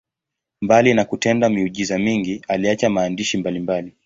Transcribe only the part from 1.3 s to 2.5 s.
miujiza mingi,